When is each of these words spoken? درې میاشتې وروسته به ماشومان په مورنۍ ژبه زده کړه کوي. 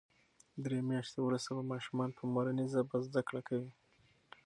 درې 0.65 0.79
میاشتې 0.89 1.19
وروسته 1.23 1.49
به 1.55 1.63
ماشومان 1.71 2.09
په 2.17 2.23
مورنۍ 2.33 2.65
ژبه 2.73 2.97
زده 3.07 3.21
کړه 3.27 3.41
کوي. 3.47 3.71